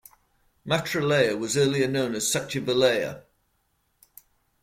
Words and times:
Mantralaya 0.65 1.37
was 1.37 1.55
earlier 1.55 1.87
known 1.87 2.15
as 2.15 2.25
Sachivalaya. 2.25 3.21